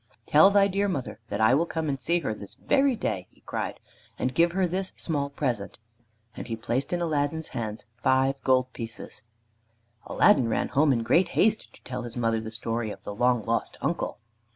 "Tell 0.25 0.49
thy 0.49 0.67
dear 0.67 0.87
mother 0.87 1.19
that 1.27 1.39
I 1.39 1.53
will 1.53 1.67
come 1.67 1.87
and 1.87 2.01
see 2.01 2.21
her 2.21 2.33
this 2.33 2.55
very 2.55 2.95
day," 2.95 3.27
he 3.29 3.41
cried, 3.41 3.79
"and 4.17 4.33
give 4.33 4.53
her 4.53 4.65
this 4.65 4.93
small 4.95 5.29
present." 5.29 5.77
And 6.35 6.47
he 6.47 6.55
placed 6.55 6.91
in 6.91 7.01
Aladdin's 7.03 7.49
hands 7.49 7.85
five 8.01 8.41
gold 8.43 8.73
pieces. 8.73 9.21
Aladdin 10.07 10.49
ran 10.49 10.69
home 10.69 10.91
in 10.91 11.03
great 11.03 11.27
haste 11.37 11.71
to 11.73 11.83
tell 11.83 12.01
his 12.01 12.17
mother 12.17 12.41
the 12.41 12.49
story 12.49 12.89
of 12.89 13.03
the 13.03 13.13
long 13.13 13.45
lost 13.45 13.77
uncle. 13.79 14.17